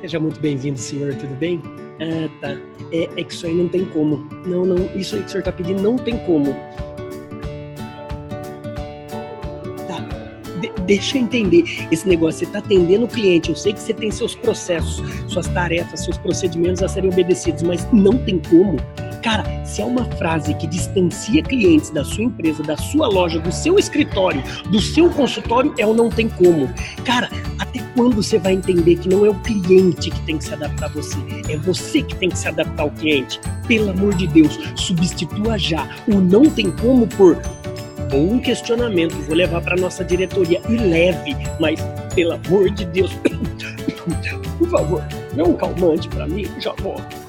Seja 0.00 0.20
muito 0.20 0.38
bem-vindo, 0.40 0.78
senhor, 0.78 1.14
tudo 1.14 1.34
bem? 1.36 1.60
Ah, 2.00 2.28
tá. 2.40 2.56
É, 2.92 3.08
é 3.16 3.24
que 3.24 3.32
isso 3.32 3.46
aí 3.46 3.54
não 3.54 3.68
tem 3.68 3.84
como. 3.86 4.28
Não, 4.46 4.64
não, 4.64 4.76
isso 4.94 5.16
aí 5.16 5.22
que 5.22 5.28
o 5.28 5.30
senhor 5.30 5.42
tá 5.42 5.52
pedindo 5.52 5.82
não 5.82 5.96
tem 5.96 6.18
como. 6.18 6.54
Tá. 9.88 9.98
De- 10.60 10.72
deixa 10.82 11.16
eu 11.16 11.22
entender 11.22 11.64
esse 11.90 12.06
negócio. 12.06 12.46
Você 12.46 12.52
tá 12.52 12.58
atendendo 12.58 13.06
o 13.06 13.08
cliente. 13.08 13.48
Eu 13.50 13.56
sei 13.56 13.72
que 13.72 13.80
você 13.80 13.94
tem 13.94 14.10
seus 14.10 14.34
processos, 14.34 15.02
suas 15.28 15.48
tarefas, 15.48 16.00
seus 16.04 16.18
procedimentos 16.18 16.82
a 16.82 16.88
serem 16.88 17.10
obedecidos, 17.10 17.62
mas 17.62 17.90
não 17.92 18.16
tem 18.18 18.38
como. 18.50 18.76
Cara, 19.22 19.44
se 19.64 19.82
é 19.82 19.84
uma 19.84 20.04
frase 20.16 20.54
que 20.54 20.68
distancia 20.68 21.42
clientes 21.42 21.90
da 21.90 22.04
sua 22.04 22.22
empresa, 22.22 22.62
da 22.62 22.76
sua 22.76 23.08
loja, 23.08 23.40
do 23.40 23.50
seu 23.50 23.76
escritório, 23.76 24.40
do 24.70 24.80
seu 24.80 25.10
consultório, 25.10 25.74
é 25.78 25.84
o 25.86 25.92
não 25.92 26.08
tem 26.08 26.28
como. 26.28 26.68
Cara, 27.04 27.28
quando 27.96 28.22
você 28.22 28.38
vai 28.38 28.52
entender 28.52 28.96
que 28.96 29.08
não 29.08 29.24
é 29.24 29.30
o 29.30 29.34
cliente 29.36 30.10
que 30.10 30.20
tem 30.20 30.36
que 30.36 30.44
se 30.44 30.52
adaptar 30.52 30.86
a 30.86 30.88
você, 30.90 31.16
é 31.48 31.56
você 31.56 32.02
que 32.02 32.14
tem 32.14 32.28
que 32.28 32.38
se 32.38 32.46
adaptar 32.46 32.82
ao 32.82 32.90
cliente? 32.90 33.40
Pelo 33.66 33.90
amor 33.90 34.14
de 34.14 34.26
Deus, 34.26 34.60
substitua 34.76 35.58
já 35.58 35.88
o 36.06 36.20
não 36.20 36.44
tem 36.44 36.70
como 36.70 37.06
por 37.06 37.36
bom 38.10 38.38
questionamento. 38.38 39.14
Vou 39.22 39.34
levar 39.34 39.62
para 39.62 39.76
nossa 39.76 40.04
diretoria 40.04 40.60
e 40.68 40.76
leve, 40.76 41.34
mas 41.58 41.80
pelo 42.14 42.34
amor 42.34 42.70
de 42.70 42.84
Deus, 42.84 43.10
por 44.58 44.68
favor, 44.68 45.02
dê 45.34 45.42
um 45.42 45.54
calmante 45.54 46.08
para 46.08 46.26
mim, 46.28 46.46
já 46.60 46.72
volto. 46.74 47.25